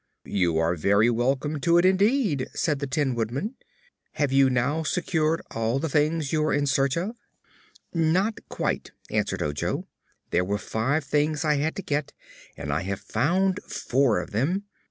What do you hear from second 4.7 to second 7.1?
secured all the things you were in search